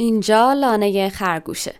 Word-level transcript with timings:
اینجا 0.00 0.52
لانه 0.52 1.08
خرگوشه. 1.08 1.74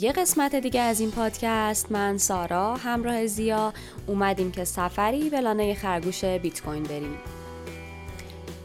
یه 0.00 0.12
قسمت 0.12 0.54
دیگه 0.54 0.80
از 0.80 1.00
این 1.00 1.10
پادکست. 1.10 1.92
من 1.92 2.18
سارا 2.18 2.76
همراه 2.76 3.26
زیا 3.26 3.72
اومدیم 4.06 4.50
که 4.50 4.64
سفری 4.64 5.30
به 5.30 5.40
لانه 5.40 5.74
خرگوش 5.74 6.24
بیت 6.24 6.62
کوین 6.62 6.82
بریم. 6.82 7.18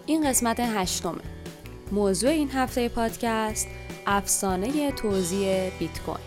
این 0.05 0.29
قسمت 0.29 0.59
هشتمه. 0.59 1.21
موضوع 1.91 2.29
این 2.29 2.51
هفته 2.51 2.89
پادکست 2.89 3.67
افسانه 4.05 4.91
توزیع 4.91 5.69
بیت 5.69 5.99
کوین 5.99 6.17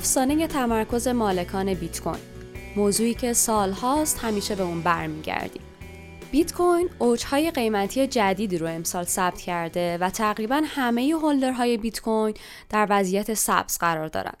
افسانه 0.00 0.46
تمرکز 0.46 1.08
مالکان 1.08 1.74
بیت 1.74 2.00
کوین 2.00 2.20
موضوعی 2.76 3.14
که 3.14 3.32
سالهاست 3.32 4.18
همیشه 4.18 4.54
به 4.54 4.62
اون 4.62 4.82
برمیگردیم 4.82 5.62
بیت 6.30 6.52
کوین 6.52 6.90
اوجهای 6.98 7.50
قیمتی 7.50 8.06
جدیدی 8.06 8.58
رو 8.58 8.66
امسال 8.66 9.04
ثبت 9.04 9.40
کرده 9.40 9.98
و 9.98 10.10
تقریبا 10.10 10.62
همه 10.66 11.14
هولدرهای 11.22 11.76
بیت 11.76 12.00
کوین 12.00 12.34
در 12.68 12.86
وضعیت 12.90 13.34
سبز 13.34 13.78
قرار 13.78 14.08
دارند. 14.08 14.36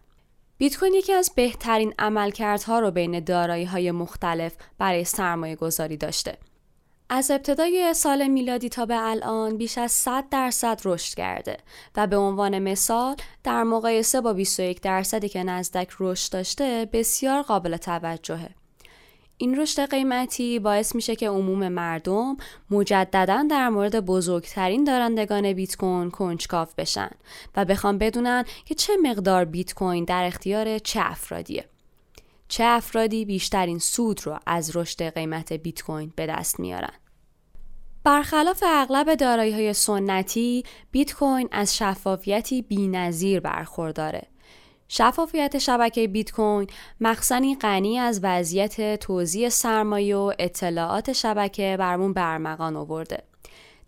بیت 0.58 0.78
کوین 0.78 0.94
یکی 0.94 1.12
از 1.12 1.30
بهترین 1.34 1.94
عملکردها 1.98 2.78
رو 2.78 2.90
بین 2.90 3.20
دارایی 3.20 3.64
های 3.64 3.90
مختلف 3.90 4.52
برای 4.78 5.04
سرمایه 5.04 5.56
گذاری 5.56 5.96
داشته. 5.96 6.38
از 7.12 7.30
ابتدای 7.30 7.94
سال 7.94 8.28
میلادی 8.28 8.68
تا 8.68 8.86
به 8.86 8.96
الان 8.98 9.56
بیش 9.56 9.78
از 9.78 9.92
100 9.92 10.24
درصد 10.30 10.80
رشد 10.84 11.14
کرده 11.14 11.56
و 11.96 12.06
به 12.06 12.16
عنوان 12.16 12.58
مثال 12.58 13.16
در 13.44 13.62
مقایسه 13.62 14.20
با 14.20 14.32
21 14.32 14.80
درصدی 14.80 15.28
که 15.28 15.42
نزدک 15.42 15.88
رشد 16.00 16.32
داشته 16.32 16.88
بسیار 16.92 17.42
قابل 17.42 17.76
توجهه. 17.76 18.50
این 19.36 19.60
رشد 19.60 19.90
قیمتی 19.90 20.58
باعث 20.58 20.94
میشه 20.94 21.16
که 21.16 21.28
عموم 21.28 21.68
مردم 21.68 22.36
مجددا 22.70 23.46
در 23.50 23.68
مورد 23.68 24.00
بزرگترین 24.06 24.84
دارندگان 24.84 25.52
بیت 25.52 25.76
کوین 25.76 26.10
کنجکاو 26.10 26.68
بشن 26.78 27.10
و 27.56 27.64
بخوام 27.64 27.98
بدونن 27.98 28.44
که 28.64 28.74
چه 28.74 28.92
مقدار 29.02 29.44
بیت 29.44 29.74
کوین 29.74 30.04
در 30.04 30.24
اختیار 30.24 30.78
چه 30.78 31.00
افرادیه. 31.02 31.64
چه 32.48 32.64
افرادی 32.64 33.24
بیشترین 33.24 33.78
سود 33.78 34.26
رو 34.26 34.38
از 34.46 34.76
رشد 34.76 35.02
قیمت 35.02 35.52
بیت 35.52 35.82
کوین 35.82 36.12
به 36.16 36.26
دست 36.26 36.60
میارن. 36.60 36.92
برخلاف 38.04 38.64
اغلب 38.66 39.14
دارایی 39.14 39.52
های 39.52 39.72
سنتی، 39.72 40.64
بیت 40.90 41.14
کوین 41.14 41.48
از 41.52 41.76
شفافیتی 41.76 42.62
بی‌نظیر 42.62 43.40
برخورداره. 43.40 44.22
شفافیت 44.88 45.58
شبکه 45.58 46.08
بیت 46.08 46.32
کوین 46.32 46.66
مخزنی 47.00 47.56
غنی 47.56 47.98
از 47.98 48.20
وضعیت 48.22 49.00
توزیع 49.00 49.48
سرمایه 49.48 50.16
و 50.16 50.32
اطلاعات 50.38 51.12
شبکه 51.12 51.76
برمون 51.78 52.12
برمغان 52.12 52.76
آورده. 52.76 53.22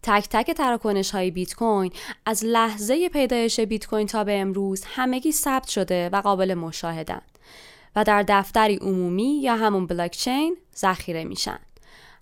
تک 0.03 0.29
تک 0.31 0.51
تراکنش 0.51 1.11
های 1.11 1.31
بیت 1.31 1.55
کوین 1.55 1.93
از 2.27 2.45
لحظه 2.45 3.09
پیدایش 3.09 3.61
بیت 3.61 3.87
کوین 3.87 4.07
تا 4.07 4.25
به 4.25 4.41
امروز 4.41 4.85
همگی 4.87 5.33
ثبت 5.33 5.69
شده 5.69 6.09
و 6.09 6.21
قابل 6.21 6.55
مشاهدن 6.55 7.23
و 7.97 8.05
در 8.05 8.25
دفتری 8.29 8.77
عمومی 8.77 9.41
یا 9.43 9.57
همون 9.57 9.87
بلاکچین 9.87 10.57
ذخیره 10.77 11.25
میشن. 11.25 11.59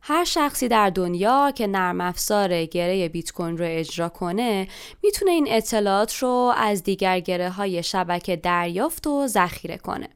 هر 0.02 0.24
شخصی 0.24 0.68
در 0.68 0.90
دنیا 0.90 1.50
که 1.50 1.66
نرم 1.66 2.00
افزار 2.00 2.64
گره 2.64 3.08
بیت 3.08 3.32
کوین 3.32 3.58
رو 3.58 3.64
اجرا 3.68 4.08
کنه 4.08 4.68
می‌تونه 5.02 5.30
این 5.30 5.46
اطلاعات 5.50 6.16
رو 6.16 6.52
از 6.56 6.82
دیگر 6.82 7.20
گره 7.20 7.50
های 7.50 7.82
شبکه 7.82 8.36
دریافت 8.36 9.06
و 9.06 9.26
ذخیره 9.26 9.76
کنه. 9.76 10.08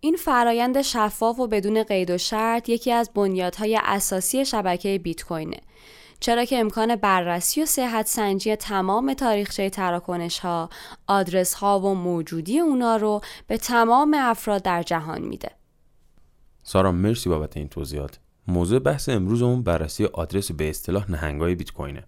این 0.00 0.16
فرایند 0.16 0.82
شفاف 0.82 1.38
و 1.38 1.46
بدون 1.46 1.82
قید 1.82 2.10
و 2.10 2.18
شرط 2.18 2.68
یکی 2.68 2.92
از 2.92 3.10
بنیادهای 3.14 3.80
اساسی 3.84 4.44
شبکه 4.44 4.98
بیت 4.98 5.24
کوینه. 5.24 5.60
چرا 6.20 6.44
که 6.44 6.58
امکان 6.58 6.96
بررسی 6.96 7.62
و 7.62 7.66
صحت 7.66 8.06
سنجی 8.06 8.56
تمام 8.56 9.14
تاریخچه 9.14 9.70
تراکنش 9.70 10.38
ها، 10.38 10.70
آدرس 11.06 11.54
ها 11.54 11.80
و 11.80 11.94
موجودی 11.94 12.58
اونا 12.58 12.96
رو 12.96 13.20
به 13.46 13.58
تمام 13.58 14.16
افراد 14.18 14.62
در 14.62 14.82
جهان 14.82 15.22
میده. 15.22 15.50
سارا 16.62 16.92
مرسی 16.92 17.28
بابت 17.28 17.56
این 17.56 17.68
توضیحات. 17.68 18.18
موضوع 18.48 18.78
بحث 18.78 19.08
امروزمون 19.08 19.62
بررسی 19.62 20.04
آدرس 20.04 20.52
به 20.52 20.70
اصطلاح 20.70 21.10
نهنگای 21.10 21.54
بیت 21.54 21.70
کوینه. 21.70 22.04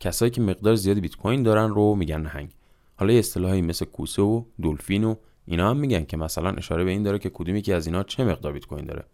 کسایی 0.00 0.30
که 0.30 0.40
مقدار 0.40 0.74
زیادی 0.74 1.00
بیت 1.00 1.16
کوین 1.16 1.42
دارن 1.42 1.68
رو 1.68 1.94
میگن 1.94 2.20
نهنگ. 2.20 2.50
حالا 2.96 3.12
اصطلاحی 3.12 3.62
مثل 3.62 3.84
کوسه 3.84 4.22
و 4.22 4.44
دلفین 4.62 5.04
و 5.04 5.14
اینا 5.46 5.70
هم 5.70 5.76
میگن 5.76 6.04
که 6.04 6.16
مثلا 6.16 6.50
اشاره 6.50 6.84
به 6.84 6.90
این 6.90 7.02
داره 7.02 7.18
که 7.18 7.30
کدومی 7.30 7.62
که 7.62 7.74
از 7.74 7.86
اینا 7.86 8.02
چه 8.02 8.24
مقدار 8.24 8.52
بیت 8.52 8.66
کوین 8.66 8.84
داره. 8.84 9.04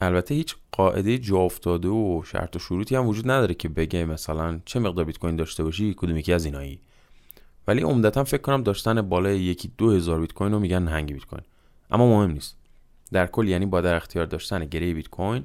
البته 0.00 0.34
هیچ 0.34 0.56
قاعده 0.72 1.18
جا 1.18 1.36
افتاده 1.36 1.88
و 1.88 2.22
شرط 2.24 2.56
و 2.56 2.58
شروطی 2.58 2.96
هم 2.96 3.06
وجود 3.06 3.30
نداره 3.30 3.54
که 3.54 3.68
بگه 3.68 4.04
مثلا 4.04 4.60
چه 4.64 4.80
مقدار 4.80 5.04
بیت 5.04 5.18
کوین 5.18 5.36
داشته 5.36 5.64
باشی 5.64 5.94
کدومی 5.96 6.22
که 6.22 6.34
از 6.34 6.44
اینایی. 6.44 6.80
ولی 7.68 7.82
عمدتا 7.82 8.24
فکر 8.24 8.42
کنم 8.42 8.62
داشتن 8.62 9.02
بالای 9.02 9.40
یکی 9.40 9.72
دو 9.78 9.90
هزار 9.90 10.20
بیت 10.20 10.32
کوین 10.32 10.52
رو 10.52 10.58
میگن 10.58 10.82
نهنگ 10.82 11.12
بیت 11.12 11.24
کوین. 11.24 11.42
اما 11.90 12.08
مهم 12.08 12.30
نیست. 12.30 12.56
در 13.12 13.26
کل 13.26 13.48
یعنی 13.48 13.66
با 13.66 13.80
در 13.80 13.94
اختیار 13.94 14.26
داشتن 14.26 14.64
گره 14.64 14.94
بیت 14.94 15.08
کوین 15.08 15.44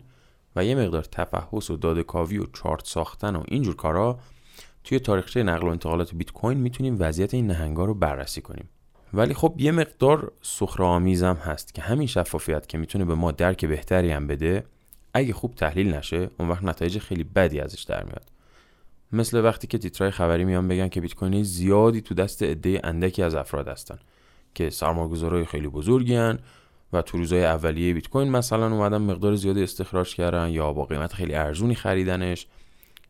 و 0.55 0.65
یه 0.65 0.75
مقدار 0.75 1.03
تفحص 1.03 1.69
و 1.69 1.77
دادکاوی 1.77 2.37
و 2.37 2.45
چارت 2.45 2.85
ساختن 2.85 3.35
و 3.35 3.43
اینجور 3.47 3.75
کارا 3.75 4.19
توی 4.83 4.99
تاریخچه 4.99 5.43
نقل 5.43 5.67
و 5.67 5.71
انتقالات 5.71 6.15
بیت 6.15 6.31
کوین 6.31 6.57
می‌تونیم 6.57 6.95
وضعیت 6.99 7.33
این 7.33 7.47
نهنگا 7.47 7.85
رو 7.85 7.93
بررسی 7.93 8.41
کنیم. 8.41 8.69
ولی 9.13 9.33
خب 9.33 9.55
یه 9.57 9.71
مقدار 9.71 10.31
سخره 10.41 10.85
آمیزم 10.85 11.35
هست 11.35 11.73
که 11.73 11.81
همین 11.81 12.07
شفافیت 12.07 12.67
که 12.67 12.77
می‌تونه 12.77 13.05
به 13.05 13.15
ما 13.15 13.31
درک 13.31 13.65
بهتری 13.65 14.11
هم 14.11 14.27
بده 14.27 14.63
اگه 15.13 15.33
خوب 15.33 15.55
تحلیل 15.55 15.93
نشه 15.93 16.29
اون 16.39 16.49
وقت 16.49 16.63
نتایج 16.63 16.97
خیلی 16.97 17.23
بدی 17.23 17.59
ازش 17.59 17.83
در 17.83 18.03
میاد. 18.03 18.31
مثل 19.11 19.43
وقتی 19.43 19.67
که 19.67 19.77
تیترای 19.77 20.11
خبری 20.11 20.45
میان 20.45 20.67
بگن 20.67 20.87
که 20.87 21.01
بیت 21.01 21.15
کوین 21.15 21.43
زیادی 21.43 22.01
تو 22.01 22.15
دست 22.15 22.43
عده 22.43 22.81
اندکی 22.83 23.23
از 23.23 23.35
افراد 23.35 23.67
هستن 23.67 23.99
که 24.55 24.69
سرمایه‌گذارای 24.69 25.45
خیلی 25.45 25.67
بزرگی 25.67 26.15
و 26.93 27.01
تو 27.01 27.17
روزهای 27.17 27.45
اولیه 27.45 27.93
بیت 27.93 28.07
کوین 28.07 28.29
مثلا 28.29 28.71
اومدن 28.71 28.97
مقدار 28.97 29.35
زیادی 29.35 29.63
استخراج 29.63 30.15
کردن 30.15 30.49
یا 30.49 30.73
با 30.73 30.85
قیمت 30.85 31.13
خیلی 31.13 31.35
ارزونی 31.35 31.75
خریدنش. 31.75 32.47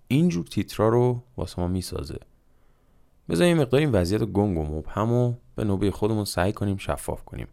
اینجور 0.07 0.45
تیترا 0.45 0.89
رو 0.89 1.23
واسه 1.37 1.61
ما 1.61 1.67
می‌سازه. 1.67 2.19
بذاریم 3.29 3.57
مقدار 3.57 3.79
این 3.79 3.91
وضعیت 3.91 4.23
گنگ 4.23 4.57
و 4.57 4.63
مبهم 4.63 5.11
و 5.11 5.33
به 5.55 5.63
نوبه 5.63 5.91
خودمون 5.91 6.25
سعی 6.25 6.51
کنیم 6.51 6.77
شفاف 6.77 7.23
کنیم. 7.23 7.47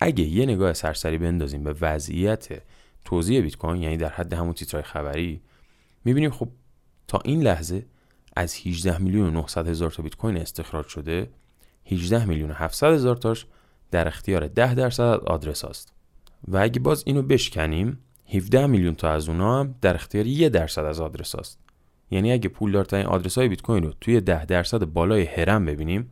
اگه 0.00 0.24
یه 0.24 0.46
نگاه 0.46 0.72
سرسری 0.72 1.18
بندازیم 1.18 1.64
به 1.64 1.74
وضعیت 1.80 2.62
توزیع 3.04 3.40
بیت 3.40 3.56
کوین 3.56 3.82
یعنی 3.82 3.96
در 3.96 4.08
حد 4.08 4.32
همون 4.32 4.52
تیترای 4.52 4.82
خبری 4.82 5.40
می‌بینیم 6.04 6.30
خب 6.30 6.48
تا 7.08 7.20
این 7.24 7.42
لحظه 7.42 7.86
از 8.36 8.54
18 8.66 8.98
میلیون 8.98 9.26
و 9.26 9.30
900 9.30 9.68
هزار 9.68 9.90
تا 9.90 10.02
بیت 10.02 10.16
کوین 10.16 10.36
استخراج 10.36 10.86
شده 10.86 11.30
18 11.86 12.24
میلیون 12.24 12.50
و 12.50 12.54
700 12.54 12.92
هزار 12.92 13.16
تاش 13.16 13.46
در 13.90 14.08
اختیار 14.08 14.46
10 14.48 14.74
درصد 14.74 15.02
از 15.02 15.20
آدرس 15.20 15.64
هاست. 15.64 15.92
و 16.48 16.56
اگه 16.56 16.80
باز 16.80 17.02
اینو 17.06 17.22
بشکنیم 17.22 17.98
17 18.34 18.66
میلیون 18.66 18.94
تا 18.94 19.10
از 19.10 19.28
اونها 19.28 19.60
هم 19.60 19.74
در 19.80 19.94
اختیار 19.94 20.26
1 20.26 20.52
درصد 20.52 20.84
از 20.84 21.00
آدرس 21.00 21.34
هاست. 21.34 21.58
یعنی 22.10 22.32
اگه 22.32 22.48
پولدارترین 22.48 23.06
آدرس 23.06 23.38
های 23.38 23.48
بیت 23.48 23.62
کوین 23.62 23.82
رو 23.82 23.92
توی 24.00 24.20
10 24.20 24.44
درصد 24.44 24.84
بالای 24.84 25.24
هرم 25.24 25.64
ببینیم 25.64 26.10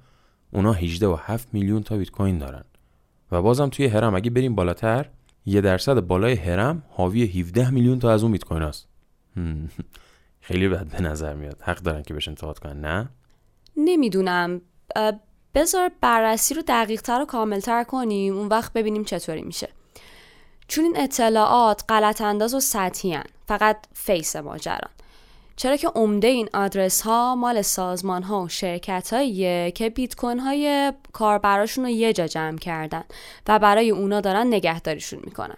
اونا 0.51 0.73
18 0.73 1.07
و 1.07 1.17
7 1.21 1.49
میلیون 1.53 1.83
تا 1.83 1.97
بیت 1.97 2.11
کوین 2.11 2.39
دارن. 2.39 2.65
و 3.33 3.43
بازم 3.43 3.69
توی 3.69 3.87
هرم 3.87 4.15
اگه 4.15 4.31
بریم 4.31 4.55
بالاتر 4.55 5.07
یه 5.47 5.61
درصد 5.61 6.01
بالای 6.01 6.35
هرم 6.35 6.83
حاوی 6.89 7.25
17 7.25 7.71
میلیون 7.71 7.99
تا 7.99 8.11
از 8.11 8.23
اون 8.23 8.33
بیت 8.33 8.45
کوین 8.45 8.63
هست 8.63 8.89
خیلی 10.41 10.69
بد 10.69 10.87
به 10.91 11.03
نظر 11.03 11.35
میاد. 11.35 11.63
حق 11.63 11.79
دارن 11.79 12.03
که 12.03 12.15
بهش 12.15 12.29
انتقاد 12.29 12.59
کنن 12.59 12.81
نه؟ 12.81 13.09
نمی‌دونم. 13.77 14.61
بذار 15.55 15.91
بررسی 16.01 16.55
رو 16.55 16.63
دقیق 16.69 17.03
تر 17.03 17.21
و 17.23 17.25
کامل 17.25 17.61
تر 17.61 17.85
کنیم. 17.85 18.37
اون 18.37 18.49
وقت 18.49 18.73
ببینیم 18.73 19.05
چطوری 19.05 19.43
میشه. 19.43 19.69
چون 20.69 20.85
این 20.85 21.01
اطلاعات 21.01 21.85
غلط 21.89 22.21
انداز 22.21 22.55
و 22.55 22.61
سطحی 22.61 23.19
فقط 23.49 23.77
face 23.95 24.37
ماجران. 24.37 24.91
چرا 25.57 25.77
که 25.77 25.89
عمده 25.89 26.29
این 26.29 26.49
آدرس 26.55 27.01
ها 27.01 27.35
مال 27.35 27.63
سازمان 27.63 28.23
ها 28.23 28.43
و 28.43 28.49
شرکت 28.49 29.13
هاییه 29.13 29.73
که 29.75 29.91
بیت 29.91 30.17
کوین 30.17 30.39
های 30.41 30.93
کاربراشون 31.13 31.85
رو 31.85 31.91
یه 31.91 32.13
جا 32.13 32.27
جمع 32.27 32.59
کردن 32.59 33.05
و 33.49 33.59
برای 33.59 33.91
اونا 33.91 34.21
دارن 34.21 34.47
نگهداریشون 34.47 35.21
می‌کنن. 35.25 35.57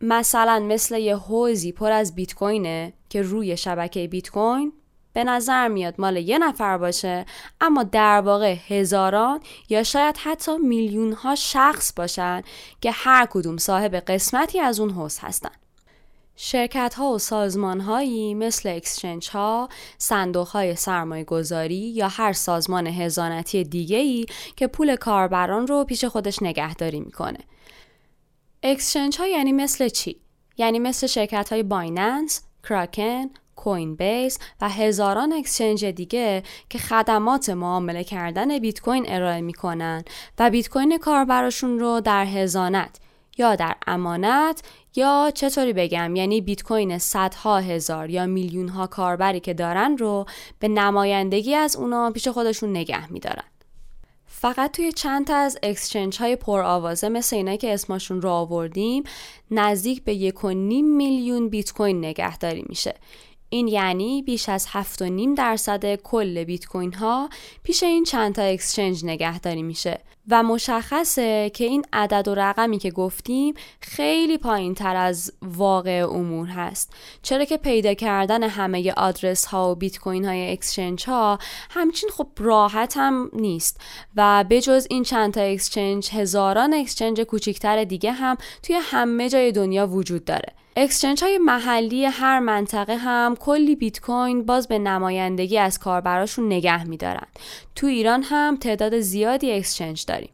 مثلا 0.00 0.60
مثل 0.60 0.98
یه 0.98 1.16
حوضی 1.16 1.72
پر 1.72 1.92
از 1.92 2.14
بیت 2.14 2.34
کوینه 2.34 2.92
که 3.08 3.22
روی 3.22 3.56
شبکه 3.56 4.08
بیت 4.08 4.30
کوین 4.30 4.72
به 5.12 5.24
نظر 5.24 5.68
میاد 5.68 5.94
مال 5.98 6.16
یه 6.16 6.38
نفر 6.38 6.78
باشه 6.78 7.26
اما 7.60 7.82
در 7.82 8.20
واقع 8.20 8.56
هزاران 8.68 9.40
یا 9.68 9.82
شاید 9.82 10.16
حتی 10.16 10.58
میلیون 10.58 11.12
ها 11.12 11.34
شخص 11.34 11.92
باشن 11.96 12.42
که 12.80 12.90
هر 12.90 13.26
کدوم 13.30 13.56
صاحب 13.56 13.94
قسمتی 13.94 14.60
از 14.60 14.80
اون 14.80 14.90
حوز 14.90 15.18
هستن 15.18 15.50
شرکت 16.36 16.94
ها 16.94 17.10
و 17.10 17.18
سازمان 17.18 17.80
هایی 17.80 18.34
مثل 18.34 18.68
اکسچنج 18.68 19.30
ها، 19.30 19.68
صندوق 19.98 20.48
های 20.48 20.76
سرمایه 20.76 21.24
گذاری 21.24 21.74
یا 21.74 22.08
هر 22.08 22.32
سازمان 22.32 22.86
هزانتی 22.86 23.64
دیگه 23.64 23.96
ای 23.96 24.26
که 24.56 24.66
پول 24.66 24.96
کاربران 24.96 25.66
رو 25.66 25.84
پیش 25.84 26.04
خودش 26.04 26.42
نگهداری 26.42 27.00
می‌کنه. 27.00 27.38
اکسچنج 28.62 29.18
ها 29.18 29.26
یعنی 29.26 29.52
مثل 29.52 29.88
چی؟ 29.88 30.20
یعنی 30.56 30.78
مثل 30.78 31.06
شرکت 31.06 31.52
های 31.52 31.62
بایننس، 31.62 32.42
کراکن، 32.68 33.30
کوین 33.64 33.94
بیس 33.94 34.38
و 34.60 34.68
هزاران 34.68 35.32
exchange 35.32 35.84
دیگه 35.84 36.42
که 36.68 36.78
خدمات 36.78 37.50
معامله 37.50 38.04
کردن 38.04 38.58
بیت 38.58 38.80
کوین 38.80 39.04
ارائه 39.08 39.40
می‌کنن 39.40 40.04
و 40.38 40.50
بیت 40.50 40.68
کوین 40.68 40.98
کاربراشون 40.98 41.78
رو 41.78 42.00
در 42.00 42.24
حضانت 42.24 42.96
یا 43.38 43.56
در 43.56 43.74
امانت 43.86 44.62
یا 44.96 45.32
چطوری 45.34 45.72
بگم 45.72 46.16
یعنی 46.16 46.40
بیت 46.40 46.62
کوین 46.62 46.98
صدها 46.98 47.58
هزار 47.58 48.10
یا 48.10 48.26
میلیون 48.26 48.68
ها 48.68 48.86
کاربری 48.86 49.40
که 49.40 49.54
دارن 49.54 49.96
رو 49.96 50.26
به 50.58 50.68
نمایندگی 50.68 51.54
از 51.54 51.76
اونا 51.76 52.10
پیش 52.10 52.28
خودشون 52.28 52.70
نگه 52.70 53.12
میدارن. 53.12 53.44
فقط 54.26 54.72
توی 54.72 54.92
چند 54.92 55.26
تا 55.26 55.36
از 55.36 55.58
exchange 55.62 56.18
های 56.18 56.36
پر 56.36 56.60
آوازه 56.60 57.08
مثل 57.08 57.36
اینایی 57.36 57.58
که 57.58 57.74
اسمشون 57.74 58.22
رو 58.22 58.30
آوردیم 58.30 59.04
نزدیک 59.50 60.04
به 60.04 60.14
یک 60.14 60.44
و 60.44 60.50
نیم 60.50 60.96
میلیون 60.96 61.48
بیت 61.48 61.72
کوین 61.72 62.04
نگهداری 62.04 62.64
میشه. 62.68 62.94
این 63.52 63.68
یعنی 63.68 64.22
بیش 64.22 64.48
از 64.48 64.66
7.5 64.66 65.36
درصد 65.36 65.94
کل 65.94 66.44
بیت 66.44 66.66
کوین 66.66 66.92
ها 66.92 67.28
پیش 67.62 67.82
این 67.82 68.04
چند 68.04 68.34
تا 68.34 68.42
exchange 68.42 69.04
نگهداری 69.04 69.62
میشه. 69.62 70.00
و 70.28 70.42
مشخصه 70.42 71.50
که 71.54 71.64
این 71.64 71.84
عدد 71.92 72.28
و 72.28 72.34
رقمی 72.34 72.78
که 72.78 72.90
گفتیم 72.90 73.54
خیلی 73.80 74.38
پایین 74.38 74.74
تر 74.74 74.96
از 74.96 75.32
واقع 75.42 76.06
امور 76.10 76.48
هست. 76.48 76.92
چرا 77.22 77.44
که 77.44 77.56
پیدا 77.56 77.94
کردن 77.94 78.42
همه 78.42 78.92
آدرس 78.92 79.44
ها 79.44 79.72
و 79.72 79.74
بیت 79.74 79.98
کوین 79.98 80.24
های 80.24 80.52
exchange 80.52 81.04
ها 81.04 81.38
همچین 81.70 82.10
خب 82.12 82.28
راحت 82.38 82.96
هم 82.96 83.30
نیست. 83.32 83.80
و 84.16 84.44
بجز 84.50 84.86
این 84.90 85.02
چند 85.02 85.34
تا 85.34 85.40
exchange 85.40 86.10
هزاران 86.10 86.74
exchange 86.74 87.20
کوچیکتر 87.20 87.84
دیگه 87.84 88.12
هم 88.12 88.36
توی 88.62 88.76
همه 88.82 89.28
جای 89.28 89.52
دنیا 89.52 89.86
وجود 89.86 90.24
داره. 90.24 90.52
exchange 90.76 91.24
های 91.24 91.38
محلی 91.38 92.04
هر 92.04 92.38
منطقه 92.38 92.96
هم 92.96 93.36
کلی 93.36 93.76
بیت 93.76 94.00
کوین 94.00 94.46
باز 94.46 94.68
به 94.68 94.78
نمایندگی 94.78 95.58
از 95.58 95.78
کاربراشون 95.78 96.46
نگه 96.46 96.84
میدارن. 96.84 97.26
تو 97.74 97.86
ایران 97.86 98.22
هم 98.22 98.56
تعداد 98.56 99.00
زیادی 99.00 99.52
exchange 99.52 100.04
داریم. 100.06 100.30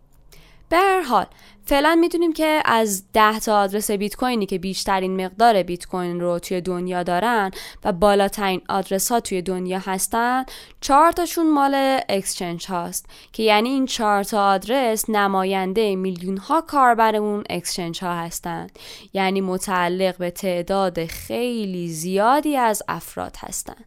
به 0.69 0.77
هر 0.77 1.01
حال 1.01 1.27
فعلا 1.69 1.95
می‌دونیم 2.01 2.33
که 2.33 2.63
از 2.65 3.05
10 3.13 3.41
تا 3.41 3.61
آدرس 3.61 3.91
بیت 3.91 4.17
کوینی 4.17 4.47
که 4.47 4.59
بیشترین 4.59 5.25
مقدار 5.25 5.63
بیت 5.63 5.87
کوین 5.87 6.21
رو 6.21 6.39
توی 6.39 6.61
دنیا 6.61 7.03
دارن 7.03 7.51
و 7.85 7.93
بالاترین 7.93 8.61
آدرس 8.69 9.13
ها 9.13 9.21
توی 9.21 9.43
دنیا 9.43 9.79
هستن 9.79 10.45
چهار 10.81 11.13
تاشون 11.13 11.51
مال 11.51 12.01
exchange 12.09 12.67
هاست 12.67 13.07
که 13.33 13.43
یعنی 13.43 13.69
این 13.69 13.87
چهار 13.87 14.25
تا 14.25 14.47
آدرس 14.47 15.11
نماینده 15.11 15.97
میلیون 15.97 16.37
ها 16.37 16.61
کاربر 16.61 17.17
اون 17.17 17.45
exchange 17.51 18.05
ها 18.05 18.15
هستن. 18.15 18.67
یعنی 19.13 19.41
متعلق 19.41 20.17
به 20.17 20.31
تعداد 20.31 21.07
خیلی 21.07 21.89
زیادی 21.89 22.57
از 22.57 22.83
افراد 22.89 23.37
هستن. 23.39 23.85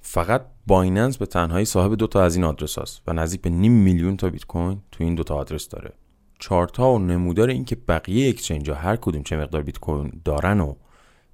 فقط 0.00 0.46
بایننس 0.66 1.18
به 1.18 1.26
تنهایی 1.26 1.64
صاحب 1.64 1.94
دو 1.94 2.06
تا 2.06 2.22
از 2.22 2.36
این 2.36 2.44
آدرس 2.44 2.78
هاست 2.78 3.02
و 3.06 3.12
نزدیک 3.12 3.40
به 3.40 3.50
نیم 3.50 3.72
میلیون 3.72 4.16
تا 4.16 4.30
بیت 4.30 4.44
کوین 4.44 4.82
تو 4.92 5.04
این 5.04 5.14
دو 5.14 5.22
تا 5.22 5.34
آدرس 5.34 5.68
داره. 5.68 5.92
چارت 6.38 6.76
ها 6.76 6.92
و 6.92 6.98
نمودار 6.98 7.48
این 7.48 7.64
که 7.64 7.76
بقیه 7.88 8.28
exchange 8.28 8.70
ها 8.70 8.76
هر 8.76 8.96
کدوم 8.96 9.22
چه 9.22 9.36
مقدار 9.36 9.62
بیت 9.62 9.78
کوین 9.78 10.12
دارن 10.24 10.60
و 10.60 10.74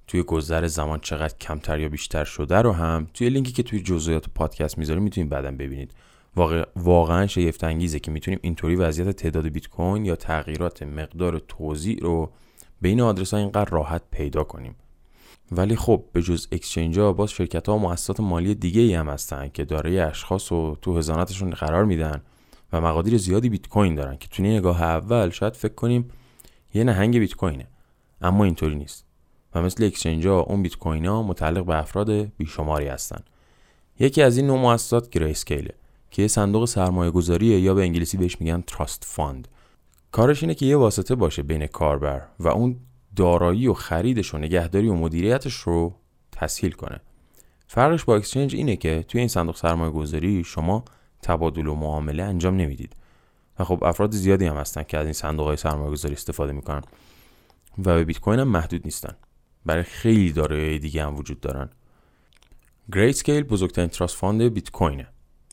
توی 0.07 0.23
گذر 0.23 0.67
زمان 0.67 0.99
چقدر 0.99 1.37
کمتر 1.41 1.79
یا 1.79 1.89
بیشتر 1.89 2.23
شده 2.23 2.61
رو 2.61 2.71
هم 2.71 3.07
توی 3.13 3.29
لینکی 3.29 3.51
که 3.51 3.63
توی 3.63 3.79
جزئیات 3.79 4.29
پادکست 4.35 4.77
می‌ذاریم 4.77 5.03
می‌تونید 5.03 5.29
بعدا 5.29 5.51
ببینید. 5.51 5.93
واقع... 6.35 6.65
واقعا 6.75 7.27
شگفت 7.27 7.63
انگیزه 7.63 7.99
که 7.99 8.11
می‌تونیم 8.11 8.39
اینطوری 8.43 8.75
وضعیت 8.75 9.09
تعداد 9.09 9.47
بیت 9.47 9.67
کوین 9.67 10.05
یا 10.05 10.15
تغییرات 10.15 10.83
مقدار 10.83 11.39
توزیع 11.39 11.99
رو 12.01 12.31
بین 12.81 13.01
آدرس 13.01 13.33
ها 13.33 13.39
اینقدر 13.39 13.69
راحت 13.69 14.01
پیدا 14.11 14.43
کنیم. 14.43 14.75
ولی 15.51 15.75
خب 15.75 16.03
به 16.13 16.21
جز 16.21 16.47
exchange 16.51 16.99
ها 16.99 17.13
باز 17.13 17.31
شرکت 17.31 17.69
ها 17.69 17.75
و 17.75 17.79
مؤسسات 17.79 18.19
مالی 18.19 18.55
دیگه 18.55 18.81
ای 18.81 18.93
هم 18.93 19.09
هستن 19.09 19.49
که 19.49 19.65
دارایی 19.65 19.99
اشخاص 19.99 20.51
رو 20.51 20.77
تو 20.81 20.97
حضانتشون 20.97 21.49
قرار 21.49 21.85
میدن. 21.85 22.21
و 22.73 22.81
مقادیر 22.81 23.17
زیادی 23.17 23.49
بیت 23.49 23.67
کوین 23.67 23.95
دارن 23.95 24.17
که 24.17 24.27
تو 24.27 24.43
نگاه 24.43 24.81
اول 24.81 25.29
شاید 25.29 25.55
فکر 25.55 25.73
کنیم 25.73 26.09
یه 26.73 26.83
نهنگ 26.83 27.19
بیت 27.19 27.33
کوینه. 27.33 27.67
اما 28.21 28.43
اینطوری 28.43 28.75
نیست. 28.75 29.05
و 29.55 29.61
مثل 29.61 29.83
exchange 29.83 30.27
ها 30.27 30.39
اون 30.39 30.63
بیت 30.63 30.75
کوین 30.75 31.05
ها 31.05 31.23
متعلق 31.23 31.65
به 31.65 31.77
افراد 31.77 32.11
بیشماری 32.11 32.87
هستن. 32.87 33.23
یکی 33.99 34.21
از 34.21 34.37
این 34.37 34.47
نوع 34.47 34.59
مؤسسات 34.59 35.09
گریسکیله 35.09 35.73
که 36.11 36.21
یه 36.21 36.27
صندوق 36.27 36.65
سرمایه 36.65 37.11
گذاریه 37.11 37.59
یا 37.59 37.73
به 37.73 37.81
انگلیسی 37.81 38.17
بهش 38.17 38.41
میگن 38.41 38.63
trust 38.67 39.03
fund. 39.05 39.47
کارش 40.11 40.43
اینه 40.43 40.55
که 40.55 40.65
یه 40.65 40.77
واسطه 40.77 41.15
باشه 41.15 41.43
بین 41.43 41.67
کاربر 41.67 42.21
و 42.39 42.47
اون 42.47 42.79
دارایی 43.15 43.67
و 43.67 43.73
خریدش 43.73 44.33
و 44.33 44.37
نگهداری 44.37 44.87
و 44.87 44.93
مدیریتش 44.93 45.53
رو 45.53 45.95
تسهیل 46.31 46.71
کنه. 46.71 46.99
فرقش 47.67 48.03
با 48.03 48.15
exchange 48.15 48.55
اینه 48.55 48.75
که 48.75 49.05
توی 49.07 49.19
این 49.19 49.27
صندوق 49.27 49.55
سرمایه 49.55 49.91
گذاری 49.91 50.43
شما 50.43 50.83
تبادل 51.23 51.67
و 51.67 51.75
معامله 51.75 52.23
انجام 52.23 52.55
نمی‌دید. 52.55 52.95
و 53.59 53.63
خب 53.63 53.83
افراد 53.83 54.11
زیادی 54.11 54.45
هم 54.45 54.57
هستن 54.57 54.83
که 54.83 54.97
از 54.97 55.05
این 55.05 55.13
صندوق 55.13 55.47
های 55.47 55.57
سرمایه 55.57 55.91
گذاری 55.91 56.13
استفاده 56.13 56.51
می‌کنن. 56.53 56.81
و 57.77 57.83
به 57.83 58.03
بیت 58.03 58.19
کوین 58.19 58.39
هم 58.39 58.47
محدود 58.47 58.81
نیستن. 58.85 59.15
برای 59.65 59.83
خیلی 59.83 60.31
دارایی 60.31 60.79
دیگه 60.79 61.03
هم 61.03 61.15
وجود 61.15 61.39
دارن. 61.39 61.69
گریسکیل 62.93 63.43
بزرگترین 63.43 63.87
trust 63.87 64.15
fund 64.15 64.41
بیت 64.41 64.71
کوینه 64.71 65.07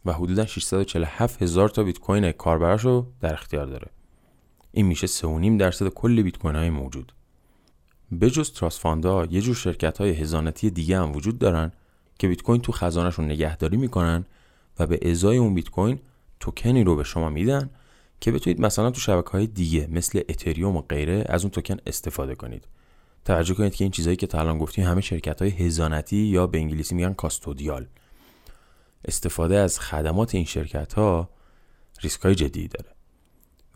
و 0.05 0.13
حدودا 0.13 0.47
647 0.47 1.43
هزار 1.43 1.69
تا 1.69 1.83
بیت 1.83 1.99
کوین 1.99 2.33
کاربراش 2.33 2.85
رو 2.85 3.07
در 3.21 3.33
اختیار 3.33 3.67
داره. 3.67 3.87
این 4.73 4.87
میشه 4.87 5.07
3.5 5.07 5.59
درصد 5.59 5.89
کل 5.89 6.23
بیت 6.23 6.39
کوین 6.39 6.57
های 6.57 6.71
موجود 6.71 7.13
بجز 8.21 8.53
trust 8.53 8.81
fund 8.81 9.16
ا 9.16 9.25
یه 9.25 9.41
جور 9.41 9.55
شرکت 9.55 9.99
های 9.99 10.11
حضانتی 10.11 10.71
دیگه 10.71 10.99
هم 10.99 11.13
وجود 11.13 11.39
دارن 11.39 11.73
که 12.19 12.29
بیت 12.29 12.43
کوین 12.43 12.61
تو 12.61 12.73
خزانهشون 12.73 13.25
نگهداری 13.25 13.77
می‌کنن 13.77 14.25
و 14.79 14.87
به 14.87 15.11
ازای 15.11 15.37
اون 15.37 15.55
بیت 15.55 15.69
کوین 15.69 15.99
توکنی 16.41 16.85
رو 16.85 16.97
به 16.97 17.05
شما 17.05 17.29
میدن 17.29 17.71
که 18.21 18.33
بتونید 18.33 18.61
مثلا 18.61 18.91
تو 18.91 19.01
شبکه 19.01 19.31
های 19.31 19.47
دیگه 19.47 19.89
مثل 19.91 20.21
اتریوم 20.29 20.77
و 20.77 20.83
غیره 20.83 21.25
از 21.29 21.43
اون 21.45 21.51
توکن 21.51 21.77
استفاده 21.87 22.35
کنید. 22.35 22.69
توجه 23.25 23.55
کنید 23.55 23.75
که 23.75 23.85
این 23.85 23.91
چیزهایی 23.91 24.17
که 24.17 24.27
تا 24.27 24.41
الان 24.41 24.59
گفتیم 24.59 24.85
همه 24.85 25.01
شرکت 25.01 25.43
های 25.43 25.51
هزانتی 25.51 26.17
یا 26.17 26.47
به 26.47 26.59
انگلیسی 26.59 26.95
میگن 26.95 27.13
کاستودیال. 27.13 27.87
استفاده 29.05 29.59
از 29.59 29.81
خدمات 29.81 30.35
این 30.35 30.45
شرکت 30.45 30.93
ها 30.93 31.31
ریسک 32.01 32.21
های 32.21 32.35
جدی 32.35 32.69
داره 32.69 32.91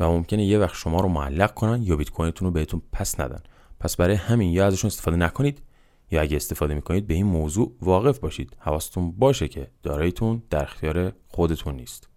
و 0.00 0.08
ممکنه 0.08 0.44
یه 0.44 0.58
وقت 0.58 0.74
شما 0.74 1.00
رو 1.00 1.08
معلق 1.08 1.54
کنن 1.54 1.82
یا 1.82 1.96
بیت 1.96 2.10
کوینتون 2.10 2.46
رو 2.46 2.52
بهتون 2.52 2.82
پس 2.92 3.20
ندن. 3.20 3.40
پس 3.80 3.96
برای 3.96 4.16
همین 4.16 4.50
یا 4.52 4.66
ازشون 4.66 4.88
استفاده 4.88 5.16
نکنید 5.16 5.62
یا 6.10 6.20
اگه 6.20 6.36
استفاده 6.36 6.74
می‌کنید 6.74 7.06
به 7.06 7.14
این 7.14 7.26
موضوع 7.26 7.76
واقف 7.80 8.18
باشید. 8.18 8.56
حواستون 8.58 9.12
باشه 9.12 9.48
که 9.48 9.70
داراییتون 9.82 10.42
در 10.50 10.62
اختیار 10.62 11.12
خودتون 11.28 11.74
نیست. 11.74 12.08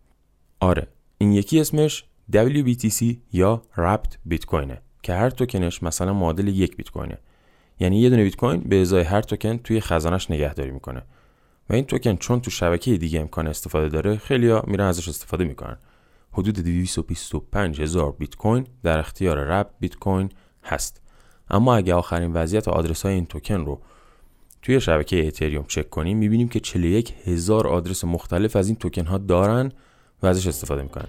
آره 0.59 0.87
این 1.17 1.31
یکی 1.31 1.59
اسمش 1.59 2.05
WBTC 2.33 3.15
یا 3.33 3.61
wrapped 3.77 4.17
بیت 4.25 4.45
کوینه 4.45 4.81
که 5.03 5.13
هر 5.13 5.29
توکنش 5.29 5.83
مثلا 5.83 6.13
معادل 6.13 6.47
یک 6.47 6.77
بیت 6.77 6.89
کوینه 6.89 7.17
یعنی 7.79 7.99
یه 7.99 8.09
دونه 8.09 8.23
بیت 8.23 8.35
کوین 8.35 8.59
به 8.59 8.81
ازای 8.81 9.03
هر 9.03 9.21
توکن 9.21 9.57
توی 9.57 9.81
خزانش 9.81 10.31
نگهداری 10.31 10.71
می‌کنه. 10.71 11.03
و 11.69 11.73
این 11.73 11.85
توکن 11.85 12.15
چون 12.15 12.41
تو 12.41 12.51
شبکه 12.51 12.97
دیگه 12.97 13.19
امکان 13.19 13.47
استفاده 13.47 13.89
داره 13.89 14.17
خیلیا 14.17 14.63
میرن 14.67 14.85
ازش 14.85 15.09
استفاده 15.09 15.43
می‌کنن. 15.43 15.77
حدود 16.31 16.59
225 16.59 17.81
هزار 17.81 18.11
بیت 18.11 18.35
کوین 18.35 18.67
در 18.83 18.99
اختیار 18.99 19.37
wrapped 19.37 19.69
بیت 19.79 19.95
کوین 19.95 20.29
هست. 20.63 21.01
اما 21.49 21.75
اگه 21.75 21.93
آخرین 21.93 22.33
وضعیت 22.33 22.67
آدرس 22.67 23.05
های 23.05 23.13
این 23.13 23.25
توکن 23.25 23.65
رو 23.65 23.79
توی 24.61 24.81
شبکه 24.81 25.27
اتریوم 25.27 25.65
چک 25.67 25.89
کنیم 25.89 26.17
می‌بینیم 26.17 26.47
که 26.47 26.59
41 26.59 27.13
هزار 27.25 27.67
آدرس 27.67 28.03
مختلف 28.03 28.55
از 28.55 28.67
این 28.67 28.75
توکن 28.75 29.05
ها 29.05 29.17
دارن 29.17 29.71
و 30.23 30.27
ازش 30.27 30.47
استفاده 30.47 30.83
می‌کنن. 30.83 31.07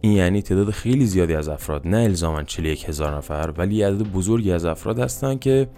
این 0.00 0.12
یعنی 0.12 0.42
تعداد 0.42 0.70
خیلی 0.70 1.06
زیادی 1.06 1.34
از 1.34 1.48
افراد 1.48 1.88
نه 1.88 1.96
الزاما 1.96 2.42
41 2.42 2.88
هزار 2.88 3.16
نفر 3.16 3.52
ولی 3.56 3.82
عدد 3.82 4.02
بزرگی 4.02 4.52
از 4.52 4.64
افراد 4.64 4.98
هستن 4.98 5.38
که 5.38 5.68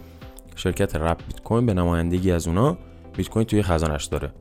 شرکت 0.56 0.96
رپ 0.96 1.26
بیت 1.26 1.40
کوین 1.40 1.66
به 1.66 1.74
نمایندگی 1.74 2.32
از 2.32 2.48
اونا 2.48 2.78
بیت 3.16 3.28
کوین 3.28 3.46
توی 3.46 3.62
خزانش 3.62 4.04
داره. 4.04 4.32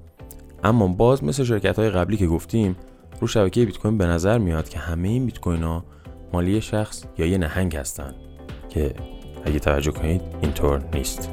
اما 0.64 0.88
باز 0.88 1.24
مثل 1.24 1.44
شرکت 1.44 1.80
های 1.80 1.90
قبلی 1.90 2.18
که 2.18 2.28
گفتیم 2.28 2.76
رو 3.22 3.28
شبکه 3.28 3.66
بیت 3.66 3.78
کوین 3.78 3.98
به 3.98 4.06
نظر 4.06 4.38
میاد 4.38 4.70
که 4.70 4.80
همه 4.80 5.08
این 5.08 5.26
بیت 5.26 5.40
کوین 5.40 5.64
ها 5.64 5.86
مالی 6.34 6.62
شخص 6.62 7.04
یا 7.18 7.26
یه 7.26 7.38
نهنگ 7.38 7.76
هستن 7.76 8.16
که 8.70 8.94
اگه 9.46 9.60
توجه 9.60 9.92
کنید 9.92 10.22
اینطور 10.42 10.82
نیست. 10.94 11.30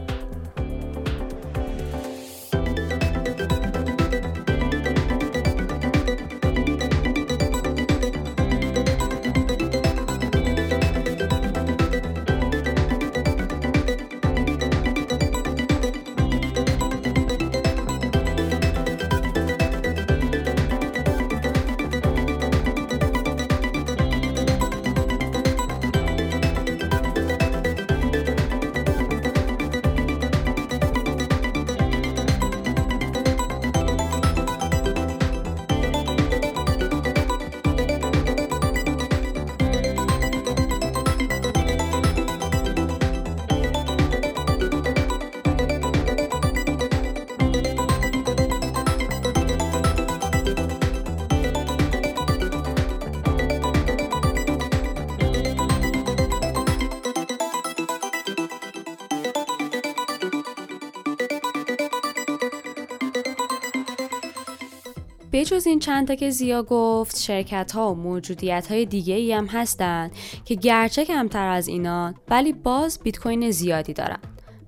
بجز 65.33 65.67
این 65.67 65.79
چند 65.79 66.09
تا 66.09 66.15
که 66.15 66.31
زیا 66.31 66.63
گفت 66.63 67.19
شرکت 67.19 67.73
ها 67.73 67.93
و 67.93 67.95
موجودیت 67.95 68.67
های 68.71 68.87
دیگه 68.87 69.15
ای 69.15 69.33
هم 69.33 69.47
هستن 69.47 70.11
که 70.45 70.55
گرچه 70.55 71.05
کمتر 71.05 71.49
از 71.49 71.69
اینا 71.69 72.15
ولی 72.29 72.53
باز 72.53 72.99
بیت 73.03 73.19
کوین 73.19 73.51
زیادی 73.51 73.93
دارن. 73.93 74.19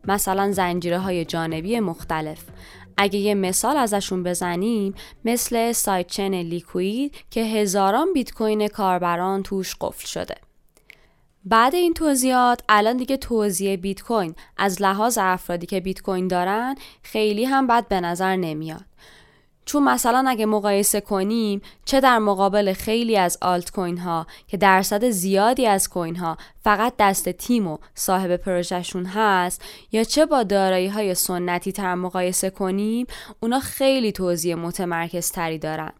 مثلا 0.05 0.53
زنجیره 0.53 0.99
های 0.99 1.25
جانبی 1.25 1.81
مختلف. 1.81 2.45
اگه 2.97 3.19
یه 3.19 3.35
مثال 3.35 3.77
ازشون 3.77 4.23
بزنیم 4.23 4.95
مثل 5.25 5.73
سایت 5.73 6.07
چین 6.07 6.35
لیکوید 6.35 7.15
که 7.31 7.41
هزاران 7.41 8.13
بیت 8.13 8.33
کوین 8.33 8.69
کاربران 8.69 9.43
توش 9.43 9.77
قفل 9.81 10.07
شده. 10.07 10.35
بعد 11.45 11.75
این 11.75 11.95
توضیحات 11.95 12.61
الان 12.69 12.97
دیگه 12.97 13.17
توضیح 13.17 13.77
بیت 13.77 14.03
کوین. 14.03 14.35
از 14.57 14.83
لحاظ 14.83 15.19
افرادی 15.21 15.67
که 15.67 15.81
بیت 15.81 16.03
کوین 16.03 16.29
دارن 16.29 16.75
خیلی 17.03 17.45
هم 17.45 17.67
بد 17.67 17.89
به 17.89 18.01
نظر 18.01 18.37
نمیاد. 18.37 18.85
چون 19.65 19.85
مثلا 19.85 20.25
اگه 20.29 20.47
مقایسه 20.47 21.01
کنیم 21.01 21.63
چه 21.85 22.01
در 22.01 22.19
مقابل 22.19 22.73
خیلی 22.73 23.17
از 23.17 23.39
آلت 23.43 23.71
کوین 23.71 23.99
ها 23.99 24.27
که 24.49 24.57
درصد 24.57 25.11
زیادی 25.11 25.67
از 25.67 25.89
کوین 25.89 26.17
ها 26.17 26.37
فقط 26.65 26.93
دست 26.99 27.29
تیم 27.29 27.67
و 27.67 27.79
صاحب 27.95 28.37
پروژهشون 28.37 29.07
هست 29.07 29.63
یا 29.93 30.05
چه 30.05 30.27
با 30.27 30.43
دارایی 30.43 30.89
های 30.89 31.15
سنتی 31.15 31.73
تر 31.73 31.95
مقایسه 31.95 32.51
کنیم 32.51 33.07
اونا 33.41 33.61
خیلی 33.61 34.13
توضیح 34.13 34.55
متمرکز 34.55 35.31
تری 35.31 35.59
دارن. 35.59 35.93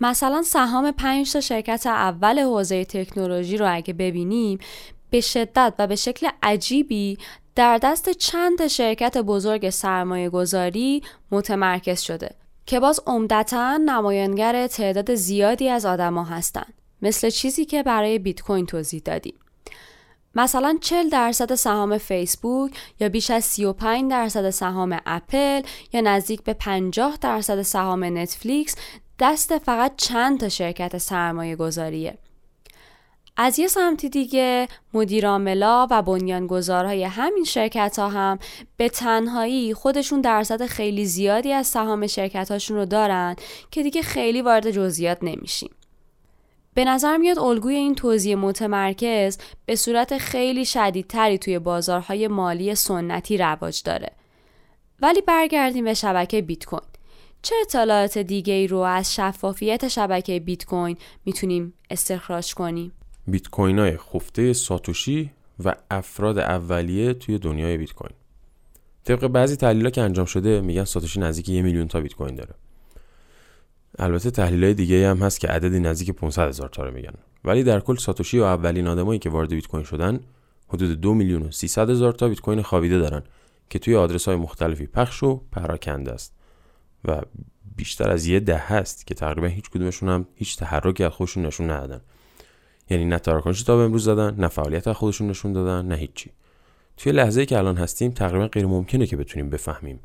مثلا 0.00 0.42
سهام 0.42 0.92
5 0.92 1.32
تا 1.32 1.40
شرکت 1.40 1.86
اول 1.86 2.38
حوزه 2.38 2.84
تکنولوژی 2.84 3.56
رو 3.56 3.74
اگه 3.76 3.92
ببینیم 3.92 4.58
به 5.10 5.20
شدت 5.20 5.74
و 5.78 5.86
به 5.86 5.96
شکل 5.96 6.28
عجیبی 6.42 7.18
در 7.54 7.78
دست 7.78 8.10
چند 8.10 8.66
شرکت 8.66 9.18
بزرگ 9.18 9.70
سرمایه 9.70 10.30
گذاری 10.30 11.02
متمرکز 11.30 12.00
شده. 12.00 12.39
که 12.70 12.80
باز 12.80 13.00
عمدتا 13.06 13.76
نمایانگر 13.76 14.66
تعداد 14.66 15.14
زیادی 15.14 15.68
از 15.68 15.86
آدما 15.86 16.24
هستند 16.24 16.74
مثل 17.02 17.30
چیزی 17.30 17.64
که 17.64 17.82
برای 17.82 18.18
بیت 18.18 18.40
کوین 18.42 18.66
توضیح 18.66 19.02
دادیم 19.04 19.34
مثلا 20.34 20.78
40 20.80 21.08
درصد 21.08 21.54
سهام 21.54 21.98
فیسبوک 21.98 22.72
یا 23.00 23.08
بیش 23.08 23.30
از 23.30 23.44
35 23.44 24.10
درصد 24.10 24.50
سهام 24.50 25.00
اپل 25.06 25.62
یا 25.92 26.00
نزدیک 26.00 26.42
به 26.42 26.52
50 26.52 27.18
درصد 27.20 27.62
سهام 27.62 28.18
نتفلیکس 28.18 28.76
دست 29.20 29.58
فقط 29.58 29.92
چند 29.96 30.40
تا 30.40 30.48
شرکت 30.48 30.98
سرمایه 30.98 31.56
گذاریه. 31.56 32.18
از 33.42 33.58
یه 33.58 33.68
سمتی 33.68 34.08
دیگه 34.08 34.68
مدیراملا 34.94 35.86
و 35.90 36.02
بنیانگذارهای 36.02 37.04
همین 37.04 37.44
شرکت 37.44 37.98
ها 37.98 38.08
هم 38.08 38.38
به 38.76 38.88
تنهایی 38.88 39.74
خودشون 39.74 40.20
درصد 40.20 40.66
خیلی 40.66 41.04
زیادی 41.04 41.52
از 41.52 41.66
سهام 41.66 42.06
شرکت 42.06 42.50
هاشون 42.50 42.76
رو 42.76 42.84
دارن 42.84 43.36
که 43.70 43.82
دیگه 43.82 44.02
خیلی 44.02 44.42
وارد 44.42 44.70
جزئیات 44.70 45.18
نمیشیم. 45.22 45.70
به 46.74 46.84
نظر 46.84 47.16
میاد 47.16 47.38
الگوی 47.38 47.74
این 47.74 47.94
توضیح 47.94 48.36
متمرکز 48.36 49.38
به 49.66 49.76
صورت 49.76 50.18
خیلی 50.18 50.64
شدیدتری 50.64 51.38
توی 51.38 51.58
بازارهای 51.58 52.28
مالی 52.28 52.74
سنتی 52.74 53.36
رواج 53.36 53.82
داره. 53.82 54.10
ولی 55.02 55.20
برگردیم 55.20 55.84
به 55.84 55.94
شبکه 55.94 56.42
بیت 56.42 56.64
کوین. 56.64 56.82
چه 57.42 57.54
اطلاعات 57.62 58.18
دیگه 58.18 58.54
ای 58.54 58.66
رو 58.66 58.78
از 58.78 59.14
شفافیت 59.14 59.88
شبکه 59.88 60.40
بیت 60.40 60.64
کوین 60.64 60.96
می‌تونیم 61.24 61.74
استخراج 61.90 62.54
کنیم؟ 62.54 62.92
بیت 63.30 63.48
کوین 63.48 63.78
های 63.78 63.96
خفته 63.96 64.52
ساتوشی 64.52 65.30
و 65.64 65.74
افراد 65.90 66.38
اولیه 66.38 67.14
توی 67.14 67.38
دنیای 67.38 67.76
بیت 67.76 67.92
کوین 67.92 68.12
طبق 69.04 69.26
بعضی 69.26 69.56
تحلیل 69.56 69.90
که 69.90 70.00
انجام 70.00 70.26
شده 70.26 70.60
میگن 70.60 70.84
ساتوشی 70.84 71.20
نزدیک 71.20 71.48
یه 71.48 71.62
میلیون 71.62 71.88
تا 71.88 72.00
بیت 72.00 72.14
کوین 72.14 72.34
داره. 72.34 72.54
البته 73.98 74.30
تحلیل 74.30 74.64
های 74.64 74.74
دیگه 74.74 75.08
هم 75.08 75.18
هست 75.18 75.40
که 75.40 75.48
عددی 75.48 75.80
نزدیک 75.80 76.10
500 76.10 76.48
هزار 76.48 76.68
تا 76.68 76.84
رو 76.84 76.94
میگن. 76.94 77.14
ولی 77.44 77.62
در 77.62 77.80
کل 77.80 77.96
ساتوشی 77.96 78.38
و 78.38 78.42
اولین 78.42 78.86
آدمایی 78.86 79.18
که 79.18 79.30
وارد 79.30 79.50
بیت 79.50 79.66
کوین 79.66 79.84
شدن 79.84 80.20
حدود 80.68 81.00
دو 81.00 81.14
میلیون 81.14 81.42
و 81.42 81.50
300 81.50 81.90
هزار 81.90 82.12
تا 82.12 82.28
بیت 82.28 82.40
کوین 82.40 82.62
خوابیده 82.62 82.98
دارن 82.98 83.22
که 83.70 83.78
توی 83.78 83.96
آدرس 83.96 84.28
های 84.28 84.36
مختلفی 84.36 84.86
پخش 84.86 85.22
و 85.22 85.40
پراکنده 85.52 86.12
است. 86.12 86.32
و 87.04 87.20
بیشتر 87.76 88.10
از 88.10 88.26
یه 88.26 88.40
ده 88.40 88.58
هست 88.58 89.06
که 89.06 89.14
تقریبا 89.14 89.46
هیچ 89.46 89.70
کدومشون 89.70 90.08
هم 90.08 90.26
هیچ 90.34 90.56
تحرکی 90.56 91.04
از 91.04 91.12
خودشون 91.12 91.46
نشون 91.46 91.70
ندادن. 91.70 92.00
یعنی 92.90 93.04
نه 93.04 93.18
تراکنش 93.18 93.62
تا 93.62 93.76
به 93.76 93.82
امروز 93.82 94.04
زدن 94.04 94.34
نه 94.38 94.48
فعالیت 94.48 94.88
از 94.88 94.96
خودشون 94.96 95.28
نشون 95.28 95.52
دادن 95.52 95.88
نه 95.88 95.94
هیچی. 95.94 96.30
توی 96.96 97.12
لحظه 97.12 97.46
که 97.46 97.58
الان 97.58 97.76
هستیم 97.76 98.10
تقریبا 98.10 98.46
غیر 98.46 98.66
ممکنه 98.66 99.06
که 99.06 99.16
بتونیم 99.16 99.50
بفهمیم 99.50 100.00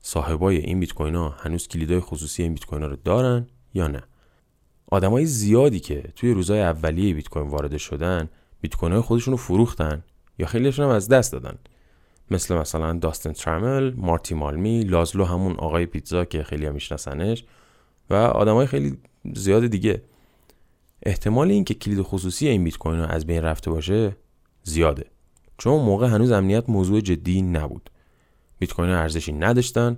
صاحبای 0.00 0.56
این 0.56 0.80
بیت 0.80 0.92
کوین 0.92 1.14
ها 1.14 1.28
هنوز 1.28 1.68
کلیدای 1.68 2.00
خصوصی 2.00 2.42
این 2.42 2.54
بیت 2.54 2.64
کوین 2.64 2.82
ها 2.82 2.88
رو 2.88 2.96
دارن 3.04 3.46
یا 3.74 3.88
نه. 3.88 4.02
آدمای 4.90 5.26
زیادی 5.26 5.80
که 5.80 6.02
توی 6.16 6.34
روزهای 6.34 6.60
اولیه 6.60 7.14
بیت 7.14 7.28
کوین 7.28 7.48
وارد 7.48 7.76
شدن 7.76 8.28
بیت 8.60 8.76
کوین 8.76 8.92
های 8.92 9.00
خودشون 9.00 9.32
رو 9.32 9.38
فروختن 9.38 10.04
یا 10.38 10.46
خیلیشون 10.46 10.84
هم 10.84 10.90
از 10.90 11.08
دست 11.08 11.32
دادن. 11.32 11.58
مثل 12.30 12.54
مثلا 12.54 12.92
داستن 12.92 13.32
ترامل، 13.32 13.92
مارتی 13.96 14.34
مالمی، 14.34 14.84
لازلو 14.84 15.24
همون 15.24 15.56
آقای 15.56 15.86
پیتزا 15.86 16.24
که 16.24 16.42
خیلی 16.42 16.70
میشناسنش 16.70 17.44
و 18.10 18.14
آدمای 18.14 18.66
خیلی 18.66 18.98
زیاد 19.34 19.66
دیگه. 19.66 20.02
احتمال 21.02 21.50
اینکه 21.50 21.74
کلید 21.74 22.02
خصوصی 22.02 22.48
این 22.48 22.64
بیت 22.64 22.76
کوین 22.76 23.00
از 23.00 23.26
بین 23.26 23.42
رفته 23.42 23.70
باشه 23.70 24.16
زیاده. 24.62 25.04
چون 25.58 25.72
اون 25.72 25.84
موقع 25.84 26.06
هنوز 26.06 26.30
امنیت 26.30 26.68
موضوع 26.68 27.00
جدی 27.00 27.42
نبود. 27.42 27.90
بیت 28.58 28.72
کوین 28.72 28.90
ارزشی 28.90 29.32
نداشتن 29.32 29.96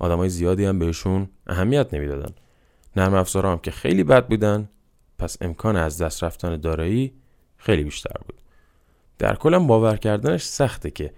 آدمای 0.00 0.28
زیادی 0.28 0.64
هم 0.64 0.78
بهشون 0.78 1.28
اهمیت 1.46 1.94
نمی‌دادن. 1.94 2.34
نرم 2.96 3.14
افزارا 3.14 3.52
هم 3.52 3.58
که 3.58 3.70
خیلی 3.70 4.04
بد 4.04 4.28
بودن 4.28 4.68
پس 5.18 5.36
امکان 5.40 5.76
از 5.76 6.02
دست 6.02 6.24
رفتن 6.24 6.56
دارایی 6.56 7.12
خیلی 7.56 7.84
بیشتر 7.84 8.16
بود. 8.26 8.40
در 9.18 9.36
کلم 9.36 9.66
باور 9.66 9.96
کردنش 9.96 10.42
سخته 10.42 10.90
که 10.90 11.12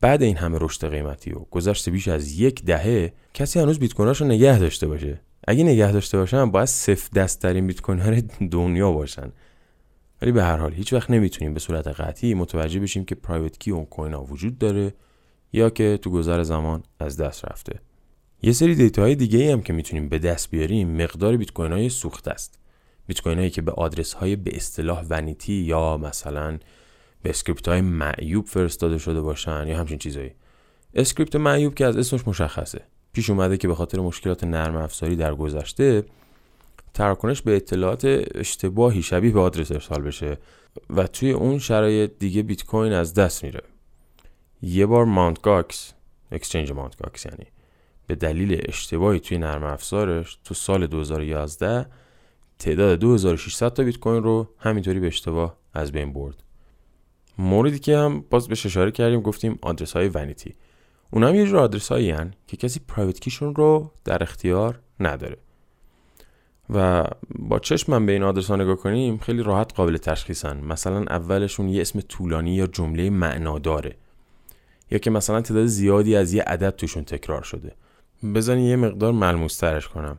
بعد 0.00 0.22
این 0.22 0.36
همه 0.36 0.58
رشد 0.60 0.90
قیمتی 0.90 1.32
و 1.32 1.38
گذشته 1.38 1.90
بیش 1.90 2.08
از 2.08 2.40
یک 2.40 2.64
دهه 2.64 3.12
کسی 3.34 3.60
هنوز 3.60 3.78
بیت 3.78 4.00
رو 4.00 4.26
نگه 4.26 4.58
داشته 4.58 4.86
باشه. 4.86 5.20
اگه 5.48 5.64
نگه 5.64 5.92
داشته 5.92 6.18
باشن 6.18 6.50
باید 6.50 6.68
صفر 6.68 7.08
دستترین 7.14 7.66
بیت 7.66 7.80
کوین 7.80 8.20
دنیا 8.50 8.92
باشن. 8.92 9.32
ولی 10.22 10.32
به 10.32 10.42
هر 10.42 10.56
حال 10.56 10.72
هیچ 10.72 10.92
وقت 10.92 11.10
نمی‌تونیم 11.10 11.54
به 11.54 11.60
صورت 11.60 11.86
قطعی 11.86 12.34
متوجه 12.34 12.80
بشیم 12.80 13.04
که 13.04 13.14
پرایوت 13.14 13.58
کی 13.58 13.70
اون 13.70 13.84
کوین 13.84 14.12
ها 14.12 14.24
وجود 14.24 14.58
داره 14.58 14.94
یا 15.52 15.70
که 15.70 15.98
تو 16.02 16.10
گذر 16.10 16.42
زمان 16.42 16.82
از 17.00 17.16
دست 17.16 17.44
رفته. 17.44 17.80
یه 18.42 18.52
سری 18.52 18.74
دیتاهای 18.74 19.14
دیگه 19.14 19.38
ای 19.38 19.50
هم 19.50 19.62
که 19.62 19.72
می‌تونیم 19.72 20.08
به 20.08 20.18
دست 20.18 20.50
بیاریم 20.50 21.02
مقدار 21.02 21.36
بیت 21.36 21.52
کوین 21.52 21.72
های 21.72 21.88
سوخته 21.88 22.30
است. 22.30 22.58
بیت 23.06 23.20
کوین 23.20 23.38
هایی 23.38 23.50
که 23.50 23.62
به 23.62 23.72
آدرس 23.72 24.12
های 24.12 24.36
به 24.36 24.56
اصطلاح 24.56 25.04
vanity 25.10 25.52
یا 25.52 25.96
مثلا 25.96 26.58
به 27.22 27.30
اسکریپت 27.30 27.68
های 27.68 27.80
معیوب 27.80 28.46
فرستاده 28.46 28.98
شده 28.98 29.20
باشن 29.20 29.66
یا 29.68 29.78
همچین 29.78 29.98
چیزایی. 29.98 30.30
اسکریپت 30.94 31.36
معیوب 31.36 31.74
که 31.74 31.86
از 31.86 31.96
اسمش 31.96 32.28
مشخصه. 32.28 32.82
پیش 33.12 33.30
اومده 33.30 33.56
که 33.56 33.68
به 33.68 33.74
خاطر 33.74 34.00
مشکلات 34.00 34.44
نرم 34.44 34.76
افزاری 34.76 35.16
در 35.16 35.34
گذشته 35.34 36.04
تراکنش 36.94 37.42
به 37.42 37.56
اطلاعات 37.56 38.04
اشتباهی 38.34 39.02
شبیه 39.02 39.32
به 39.32 39.40
آدرس 39.40 39.72
ارسال 39.72 40.02
بشه 40.02 40.38
و 40.90 41.06
توی 41.06 41.30
اون 41.30 41.58
شرایط 41.58 42.10
دیگه 42.18 42.42
بیت 42.42 42.64
کوین 42.64 42.92
از 42.92 43.14
دست 43.14 43.44
میره. 43.44 43.60
یه 44.62 44.86
بار 44.86 45.04
مانت 45.04 45.40
گاکس 45.40 45.92
exchange 46.32 46.72
مانت 46.72 46.96
گاکس 46.96 47.26
یعنی 47.26 47.46
به 48.06 48.14
دلیل 48.14 48.62
اشتباهی 48.68 49.20
توی 49.20 49.38
نرم 49.38 49.64
افزارش 49.64 50.38
تو 50.44 50.54
سال 50.54 50.86
2011 50.86 51.86
تعداد 52.58 52.98
2600 52.98 53.72
تا 53.72 53.82
بیت 53.82 53.98
کوین 53.98 54.22
رو 54.22 54.48
همینطوری 54.58 55.00
به 55.00 55.06
اشتباه 55.06 55.56
از 55.74 55.92
بین 55.92 56.12
برد. 56.12 56.42
موردی 57.38 57.78
که 57.78 57.98
هم 57.98 58.24
باز 58.30 58.48
به 58.48 58.52
اشاره 58.52 58.90
کردیم 58.90 59.20
گفتیم 59.20 59.58
آدرس 59.62 59.92
های 59.92 60.08
ونیتی 60.08 60.54
اونا 61.14 61.28
هم 61.28 61.34
یه 61.34 61.46
جور 61.46 61.58
آدرس 61.58 61.88
هایی 61.88 62.14
که 62.46 62.56
کسی 62.56 62.80
پرایوت 62.88 63.20
کیشون 63.20 63.54
رو 63.54 63.90
در 64.04 64.22
اختیار 64.22 64.78
نداره. 65.00 65.36
و 66.70 67.04
با 67.38 67.58
چشمم 67.58 68.06
به 68.06 68.12
این 68.12 68.22
آدرس 68.22 68.50
ها 68.50 68.56
نگاه 68.56 68.76
کنیم 68.76 69.18
خیلی 69.18 69.42
راحت 69.42 69.74
قابل 69.74 69.96
تشخیصن 69.96 70.56
مثلا 70.56 71.00
اولشون 71.00 71.68
یه 71.68 71.80
اسم 71.80 72.00
طولانی 72.00 72.54
یا 72.54 72.66
جمله 72.66 73.10
معناداره. 73.10 73.96
یا 74.90 74.98
که 74.98 75.10
مثلا 75.10 75.40
تعداد 75.40 75.66
زیادی 75.66 76.16
از 76.16 76.32
یه 76.32 76.42
عدد 76.42 76.70
توشون 76.70 77.04
تکرار 77.04 77.42
شده. 77.42 77.72
بزنین 78.34 78.64
یه 78.64 78.76
مقدار 78.76 79.12
ملموس 79.12 79.56
ترش 79.56 79.88
کنم. 79.88 80.18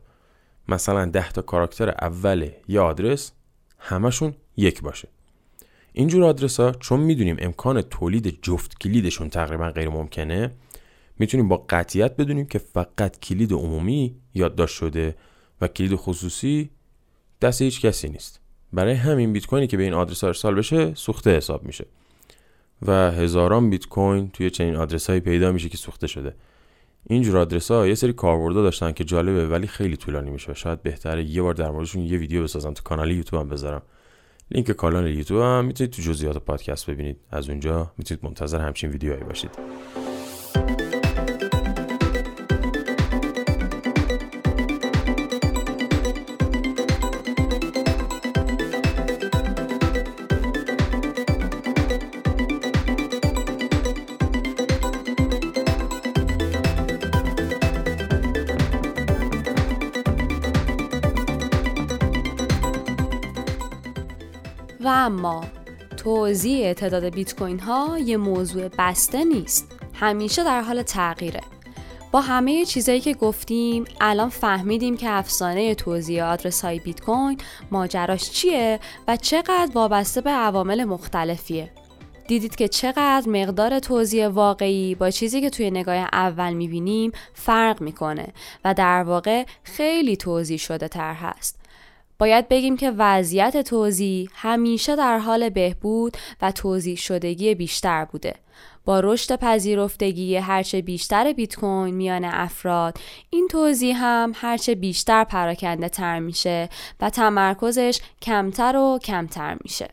مثلا 0.68 1.06
ده 1.06 1.32
تا 1.32 1.42
کاراکتر 1.42 1.90
اول 1.90 2.50
یه 2.68 2.80
آدرس 2.80 3.32
همشون 3.80 4.34
یک 4.58 4.82
باشه. 4.82 5.08
اینجور 5.94 6.24
آدرس 6.24 6.60
ها 6.60 6.72
چون 6.72 7.00
می‌دونیم 7.00 7.36
امکان 7.40 7.82
تولید 7.82 8.40
جفت 8.42 8.78
کلیدشون 8.80 9.30
تقریبا 9.30 9.70
غیر 9.70 9.90
ممکنه 9.90 10.52
می‌تونیم 11.20 11.48
با 11.48 11.66
قطعیت 11.70 12.16
بدونیم 12.16 12.46
که 12.46 12.60
فقط 12.60 13.20
کلید 13.20 13.54
عمومی 13.54 14.16
یادداشت 14.34 14.76
شده 14.76 15.16
و 15.62 15.68
کلید 15.68 15.96
خصوصی 15.96 16.70
دست 17.42 17.62
هیچ 17.62 17.82
کسی 17.82 18.10
نیست. 18.10 18.40
برای 18.74 18.94
همین 18.94 19.34
بیت 19.34 19.46
کوینی 19.46 19.68
که 19.68 19.78
به 19.78 19.84
این 19.84 19.94
آدرس 19.94 20.24
ارسال 20.24 20.56
بشه 20.56 20.94
سوخته 20.94 21.38
حساب 21.38 21.64
میشه. 21.64 21.86
و 22.82 23.12
هزاران 23.12 23.70
بیت 23.70 23.86
کوین 23.86 24.30
توی 24.30 24.50
چنین 24.50 24.76
آدرس 24.76 25.10
هایی 25.10 25.20
پیدا 25.22 25.52
میشه 25.52 25.70
که 25.70 25.78
سوخته 25.78 26.08
شده. 26.08 26.36
اینجور 27.10 27.38
آدرس 27.38 27.72
ها 27.72 27.88
یه 27.88 27.96
سری 27.96 28.14
کاربردا 28.14 28.62
داشتن 28.62 28.92
که 28.92 29.04
جالبه 29.04 29.48
ولی 29.48 29.68
خیلی 29.68 29.98
طولانی 29.98 30.30
میشه 30.30 30.54
شاید 30.54 30.84
بهتره 30.84 31.24
یه 31.24 31.42
بار 31.42 31.54
در 31.54 31.72
موردشون 31.72 32.02
یه 32.02 32.18
ویدیو 32.18 32.44
بسازم 32.44 32.74
تو 32.74 32.84
کانال 32.84 33.12
یوتیوب 33.12 33.42
هم 33.42 33.50
بذارم. 33.50 33.82
لینک 34.52 34.72
کانال 34.72 35.08
یوتیوب 35.08 35.42
هم 35.42 35.66
می‌تونید 35.66 35.94
تو 35.94 36.02
جزئیات 36.02 36.38
پادکست 36.38 36.90
ببینید. 36.90 37.18
از 37.32 37.50
اونجا 37.50 37.92
می‌تونید 37.98 38.26
منتظر 38.26 38.60
همچین 38.62 38.90
ویدیوهایی 38.90 39.24
باشید. 39.24 39.52
و 64.84 64.88
اما 64.88 65.44
توزیع 65.98 66.74
تعداد 66.74 67.06
بیت 67.06 67.36
کوین 67.36 67.60
ها 67.60 68.00
یه 68.00 68.18
موضوع 68.18 68.68
بسته 68.78 69.24
نیست. 69.24 69.72
همیشه 69.94 70.44
در 70.44 70.62
حال 70.62 70.82
تغییره. 70.82 71.42
با 72.12 72.22
همه 72.22 72.66
چیزایی 72.66 73.00
که 73.00 73.14
گفتیم 73.14 73.86
الان 74.02 74.30
فهمیدیم 74.30 74.98
که 74.98 75.10
افسانه 75.10 75.76
توزیع 75.76 76.24
آدرس 76.24 76.66
های 76.66 76.80
بیت 76.80 77.02
کوین 77.02 77.38
ماجراش 77.72 78.32
چیه 78.32 78.80
و 79.08 79.18
چقدر 79.18 79.70
وابسته 79.74 80.22
به 80.22 80.30
عوامل 80.30 80.84
مختلفیه. 80.84 81.72
دیدید 82.28 82.56
که 82.56 82.68
چقدر 82.68 83.30
مقدار 83.30 83.80
توزیع 83.80 84.28
واقعی 84.28 84.96
با 84.96 85.10
چیزی 85.10 85.42
که 85.42 85.50
توی 85.50 85.72
نگاه 85.72 85.96
اول 85.96 86.54
می‌بینیم 86.54 87.12
فرق 87.34 87.82
می‌کنه 87.82 88.28
و 88.66 88.74
در 88.74 89.04
واقع 89.04 89.46
خیلی 89.64 90.18
توضیح 90.18 90.58
شده 90.58 90.88
تر 90.88 91.14
هست. 91.14 91.63
باید 92.24 92.48
بگیم 92.48 92.78
که 92.78 92.92
وضعیت 92.92 93.62
توزیع 93.62 94.30
همیشه 94.34 94.96
در 94.96 95.18
حال 95.18 95.50
بهبود 95.50 96.18
و 96.42 96.52
توزیع 96.52 96.96
شدگی 96.96 97.56
بیشتر 97.56 98.06
بوده. 98.06 98.36
با 98.86 99.00
رشد 99.00 99.36
پذیرفتگی 99.36 100.36
هرچه 100.36 100.82
بیشتر 100.82 101.34
بیت 101.34 101.56
کوین 101.56 101.96
میان 101.96 102.26
افراد 102.26 102.98
این 103.30 103.48
توزیع 103.48 103.94
هم 103.96 104.32
هرچه 104.36 104.76
بیشتر 104.76 105.24
پراکنده 105.24 105.90
تر 105.90 106.20
میشه 106.20 106.70
و 107.00 107.10
تمرکزش 107.10 108.00
کمتر 108.22 108.76
و 108.76 109.00
کمتر 109.04 109.58
میشه. 109.64 109.90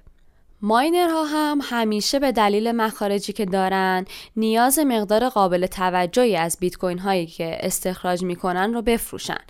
ماینرها 0.62 1.24
هم 1.24 1.58
همیشه 1.62 2.18
به 2.18 2.32
دلیل 2.32 2.72
مخارجی 2.72 3.32
که 3.32 3.44
دارن 3.44 4.04
نیاز 4.36 4.78
مقدار 4.78 5.28
قابل 5.28 5.66
توجهی 5.66 6.36
از 6.36 6.56
بیت 6.60 6.76
کوین 6.76 6.98
هایی 6.98 7.26
که 7.26 7.58
استخراج 7.60 8.22
می‌کنن 8.22 8.74
رو 8.74 8.82
بفروشن 8.82 9.40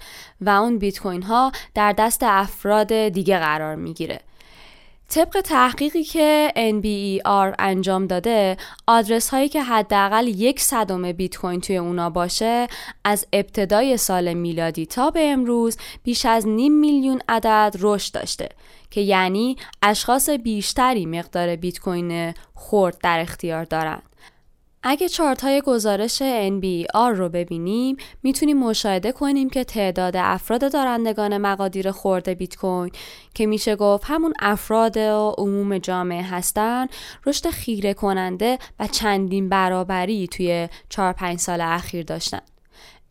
و 0.41 0.51
اون 0.51 0.79
بیت 0.79 0.99
کوین 0.99 1.23
ها 1.23 1.53
در 1.75 1.93
دست 1.93 2.21
افراد 2.23 2.93
دیگه 2.93 3.39
قرار 3.39 3.77
می‌گیره. 3.77 4.21
طبق 5.09 5.41
تحقیقی 5.41 6.05
که 6.05 6.53
NBER 6.57 7.55
انجام 7.59 8.07
داده 8.07 8.57
آدرس 8.87 9.31
هایی 9.31 9.49
که 9.49 9.63
حداقل 9.63 10.29
یک 10.29 10.61
صدم 10.61 11.13
بیت 11.13 11.37
کوین 11.37 11.61
توی 11.61 11.77
اونا 11.77 12.11
باشه 12.11 12.67
از 13.05 13.27
ابتدای 13.33 13.97
سال 13.97 14.35
میلادی 14.35 14.87
تا 14.87 15.11
به 15.11 15.21
امروز 15.33 15.77
بیش 16.05 16.27
از 16.27 16.47
نیم 16.47 16.73
میلیون 16.73 17.21
عدد 17.29 17.77
رشد 17.81 18.15
داشته 18.15 18.49
که 18.91 19.01
یعنی 19.01 19.57
اشخاص 19.83 20.31
بیشتری 20.31 21.07
مقدار 21.07 21.57
بیت 21.57 21.79
کوین 21.79 22.35
خورد 22.55 22.99
در 23.03 23.21
اختیار 23.21 23.65
دارند. 23.65 24.03
اگه 24.83 25.09
چارت 25.09 25.45
های 25.45 25.61
گزارش 25.61 26.23
NBR 26.23 27.17
رو 27.17 27.29
ببینیم 27.29 27.97
می‌تونیم 28.23 28.59
مشاهده 28.59 29.13
کنیم 29.13 29.51
که 29.51 29.65
تعداد 29.65 30.17
افراد 30.17 30.73
دارندگان 30.73 31.39
مقادیر 31.39 31.91
خورده 31.91 32.35
بیت 32.35 32.57
کوین 32.57 32.91
که 33.35 33.47
میشه 33.47 33.77
گفت 33.77 34.05
همون 34.07 34.33
افراد 34.41 34.97
و 34.97 35.35
عموم 35.39 35.79
جامعه 35.79 36.23
هستن 36.23 36.87
رشد 37.27 37.51
خیره 37.51 37.95
کننده 37.95 38.59
و 38.81 38.87
چندین 38.87 39.49
برابری 39.49 40.27
توی 40.27 40.69
4 40.89 41.13
5 41.13 41.39
سال 41.39 41.61
اخیر 41.61 42.05
داشتن. 42.05 42.41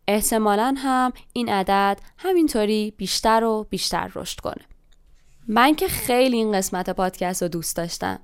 احتمالا 0.08 0.76
هم 0.78 1.14
این 1.34 1.50
عدد 1.50 2.00
همینطوری 2.18 2.94
بیشتر 2.98 3.44
و 3.44 3.68
بیشتر 3.70 4.12
رشد 4.16 4.40
کنه. 4.40 4.66
من 5.52 5.76
که 5.76 5.88
خیلی 5.88 6.38
این 6.38 6.52
قسمت 6.52 6.90
پادکست 6.90 7.42
رو 7.42 7.50
دوست 7.50 7.76
داشتم. 7.76 8.20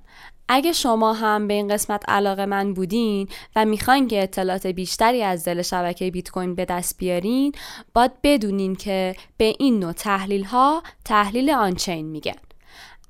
اگه 0.48 0.72
شما 0.72 1.12
هم 1.12 1.48
به 1.48 1.54
این 1.54 1.68
قسمت 1.68 2.08
علاقه 2.08 2.46
من 2.46 2.74
بودین 2.74 3.28
و 3.56 3.64
می‌خواین 3.64 4.08
که 4.08 4.22
اطلاعات 4.22 4.66
بیشتری 4.66 5.22
از 5.22 5.44
دل 5.44 5.62
شبکه 5.62 6.10
بیت 6.10 6.30
کوین 6.30 6.54
به 6.54 6.64
دست 6.64 6.98
بیارین 6.98 7.52
باید 7.94 8.12
بدونین 8.22 8.76
که 8.76 9.16
به 9.36 9.54
این 9.58 9.78
نوع 9.78 9.92
تحلیل 9.92 10.44
ها 10.44 10.82
تحلیل 11.04 11.50
آنچین 11.50 12.06
میگن. 12.06 12.36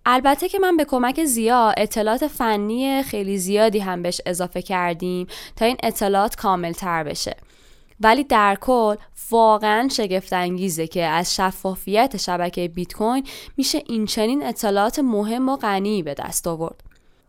البته 0.06 0.48
که 0.48 0.58
من 0.58 0.76
به 0.76 0.84
کمک 0.84 1.24
زیا 1.24 1.74
اطلاعات 1.76 2.26
فنی 2.26 3.02
خیلی 3.02 3.38
زیادی 3.38 3.78
هم 3.78 4.02
بهش 4.02 4.20
اضافه 4.26 4.62
کردیم 4.62 5.26
تا 5.56 5.64
این 5.64 5.76
اطلاعات 5.82 6.36
کامل 6.36 6.72
تر 6.72 7.04
بشه. 7.04 7.36
ولی 8.00 8.24
در 8.24 8.56
کل 8.60 8.96
واقعا 9.30 9.88
شگفت 9.88 10.32
انگیزه 10.32 10.86
که 10.86 11.04
از 11.04 11.34
شفافیت 11.34 12.16
شبکه 12.16 12.68
بیت 12.68 12.92
کوین 12.92 13.24
میشه 13.56 13.82
این 13.86 14.06
چنین 14.06 14.46
اطلاعات 14.46 14.98
مهم 14.98 15.48
و 15.48 15.56
غنی 15.56 16.02
به 16.02 16.14
دست 16.14 16.46
آورد. 16.46 16.82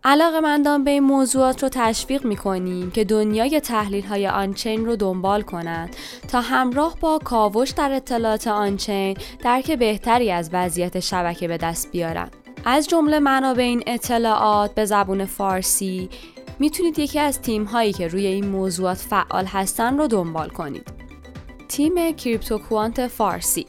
علاقه 0.03 0.39
مندان 0.39 0.83
به 0.83 0.91
این 0.91 1.03
موضوعات 1.03 1.63
رو 1.63 1.69
تشویق 1.69 2.25
می‌کنیم 2.25 2.91
که 2.91 3.03
دنیای 3.03 3.59
تحلیل 3.59 4.05
های 4.05 4.27
آنچین 4.27 4.85
رو 4.85 4.95
دنبال 4.95 5.41
کنند 5.41 5.95
تا 6.27 6.41
همراه 6.41 6.97
با 6.99 7.19
کاوش 7.23 7.69
در 7.69 7.91
اطلاعات 7.91 8.47
آنچین 8.47 9.17
درک 9.43 9.71
بهتری 9.71 10.31
از 10.31 10.49
وضعیت 10.53 10.99
شبکه 10.99 11.47
به 11.47 11.57
دست 11.57 11.91
بیارن. 11.91 12.29
از 12.65 12.87
جمله 12.87 13.19
منابع 13.19 13.63
این 13.63 13.83
اطلاعات 13.87 14.75
به 14.75 14.85
زبون 14.85 15.25
فارسی 15.25 16.09
می‌تونید 16.59 16.99
یکی 16.99 17.19
از 17.19 17.41
تیم 17.41 17.63
هایی 17.63 17.93
که 17.93 18.07
روی 18.07 18.25
این 18.25 18.47
موضوعات 18.47 18.97
فعال 18.97 19.45
هستن 19.45 19.97
رو 19.97 20.07
دنبال 20.07 20.49
کنید. 20.49 20.87
تیم 21.67 22.11
کریپتو 22.11 22.57
کوانت 22.57 23.07
فارسی 23.07 23.65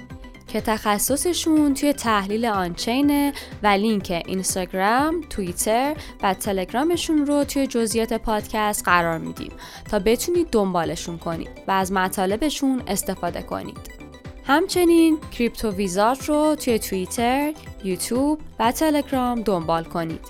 که 0.48 0.60
تخصصشون 0.60 1.74
توی 1.74 1.92
تحلیل 1.92 2.46
آنچینه 2.46 3.32
و 3.62 3.66
لینک 3.66 4.22
اینستاگرام، 4.26 5.20
توییتر 5.30 5.96
و 6.22 6.34
تلگرامشون 6.34 7.26
رو 7.26 7.44
توی 7.44 7.66
جزئیات 7.66 8.12
پادکست 8.12 8.84
قرار 8.84 9.18
میدیم 9.18 9.52
تا 9.90 9.98
بتونید 9.98 10.50
دنبالشون 10.50 11.18
کنید 11.18 11.48
و 11.68 11.70
از 11.70 11.92
مطالبشون 11.92 12.82
استفاده 12.86 13.42
کنید. 13.42 13.98
همچنین 14.44 15.18
کریپتو 15.38 15.70
ویزارد 15.70 16.28
رو 16.28 16.54
توی 16.54 16.78
توییتر، 16.78 17.52
یوتیوب 17.84 18.40
و 18.58 18.72
تلگرام 18.72 19.40
دنبال 19.40 19.84
کنید. 19.84 20.20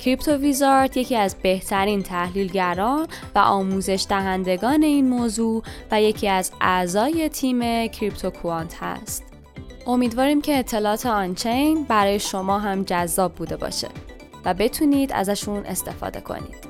کریپتو 0.00 0.32
ویزارد 0.32 0.96
یکی 0.96 1.16
از 1.16 1.36
بهترین 1.42 2.02
تحلیلگران 2.02 3.06
و 3.34 3.38
آموزش 3.38 4.06
دهندگان 4.08 4.82
این 4.82 5.08
موضوع 5.08 5.62
و 5.90 6.02
یکی 6.02 6.28
از 6.28 6.52
اعضای 6.60 7.28
تیم 7.28 7.86
کریپتو 7.86 8.30
کوانت 8.30 8.76
هست. 8.82 9.24
امیدواریم 9.86 10.40
که 10.40 10.58
اطلاعات 10.58 11.06
آنچین 11.06 11.84
برای 11.84 12.18
شما 12.18 12.58
هم 12.58 12.82
جذاب 12.82 13.34
بوده 13.34 13.56
باشه 13.56 13.88
و 14.44 14.54
بتونید 14.54 15.12
ازشون 15.12 15.66
استفاده 15.66 16.20
کنید. 16.20 16.69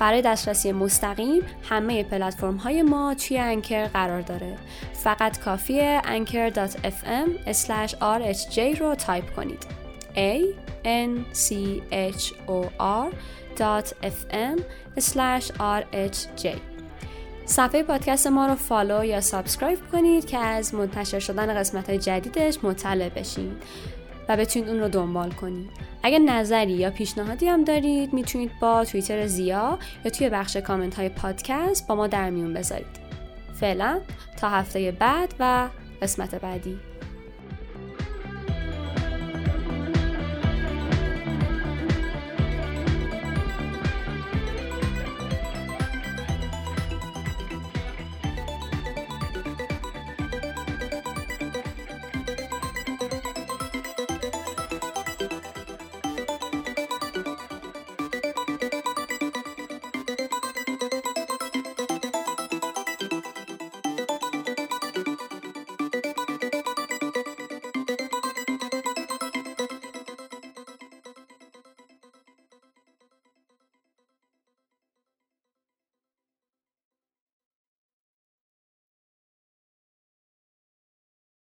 برای 0.00 0.22
دسترسی 0.22 0.72
مستقیم 0.72 1.42
همه 1.68 2.02
پلتفرم 2.02 2.56
های 2.56 2.82
ما 2.82 3.14
توی 3.14 3.38
انکر 3.38 3.86
قرار 3.86 4.20
داره. 4.20 4.56
فقط 4.92 5.38
کافیه 5.38 6.02
anchor.fm 6.04 7.28
rhj 8.00 8.80
رو 8.80 8.94
تایپ 8.94 9.34
کنید. 9.36 9.66
A 10.14 10.40
n 10.84 11.34
c 11.34 11.54
h 11.92 12.32
o 12.48 12.58
r 12.78 13.12
fm 14.02 14.60
rhj 14.96 16.46
صفحه 17.44 17.82
پادکست 17.82 18.26
ما 18.26 18.46
رو 18.46 18.54
follow 18.54 19.04
یا 19.04 19.20
subscribe 19.20 19.78
کنید 19.92 20.26
که 20.26 20.38
از 20.38 20.74
منتشر 20.74 21.18
شدن 21.18 21.54
قسمت 21.54 21.88
های 21.88 21.98
جدیدش 21.98 22.58
مطلع 22.64 23.08
بشین. 23.08 23.56
و 24.28 24.36
بتونید 24.36 24.68
اون 24.68 24.80
رو 24.80 24.88
دنبال 24.88 25.30
کنید. 25.30 25.70
اگر 26.02 26.18
نظری 26.18 26.72
یا 26.72 26.90
پیشنهادی 26.90 27.46
هم 27.46 27.64
دارید 27.64 28.12
می‌تونید 28.12 28.50
با 28.60 28.84
توییتر 28.84 29.26
زیا 29.26 29.78
یا 30.04 30.10
توی 30.10 30.28
بخش 30.28 30.56
کامنت 30.56 30.94
های 30.94 31.08
پادکست 31.08 31.86
با 31.86 31.94
ما 31.94 32.06
در 32.06 32.30
میون 32.30 32.54
بذارید. 32.54 33.00
فعلا 33.54 34.00
تا 34.40 34.48
هفته 34.48 34.92
بعد 34.92 35.34
و 35.40 35.68
قسمت 36.02 36.34
بعدی. 36.34 36.89